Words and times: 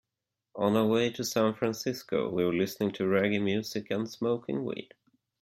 On 0.55 0.75
our 0.75 0.87
way 0.87 1.11
to 1.11 1.23
San 1.23 1.53
Francisco, 1.53 2.27
we 2.27 2.43
were 2.43 2.51
listening 2.55 2.91
to 2.93 3.03
reggae 3.03 3.39
music 3.39 3.91
and 3.91 4.09
smoking 4.09 4.65
weed. 4.65 4.95